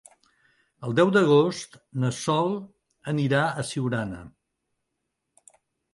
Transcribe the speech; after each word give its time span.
El 0.87 0.95
deu 0.99 1.11
d'agost 1.17 1.77
na 2.05 2.09
Sol 2.21 2.57
anirà 3.15 3.45
a 3.61 3.67
Siurana. 3.73 4.23